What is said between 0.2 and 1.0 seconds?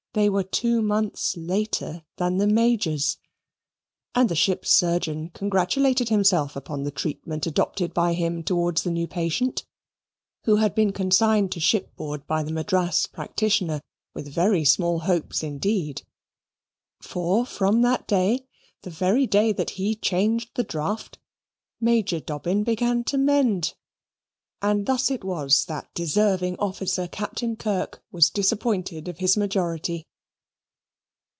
were two